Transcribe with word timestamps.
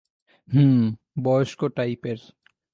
হুমম, 0.49 0.81
বয়স্ক 1.23 1.61
টাইপের। 1.75 2.19